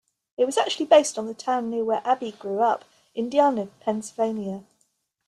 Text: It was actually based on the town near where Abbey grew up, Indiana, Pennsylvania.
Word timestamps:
It 0.35 0.45
was 0.45 0.57
actually 0.57 0.87
based 0.87 1.19
on 1.19 1.27
the 1.27 1.35
town 1.35 1.69
near 1.69 1.83
where 1.83 2.01
Abbey 2.03 2.31
grew 2.31 2.61
up, 2.61 2.85
Indiana, 3.13 3.67
Pennsylvania. 3.81 4.63